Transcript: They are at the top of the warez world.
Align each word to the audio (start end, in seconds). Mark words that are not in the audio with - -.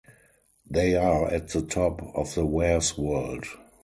They 0.67 0.95
are 0.95 1.27
at 1.27 1.49
the 1.49 1.61
top 1.61 2.01
of 2.15 2.33
the 2.33 2.43
warez 2.43 2.97
world. 2.97 3.45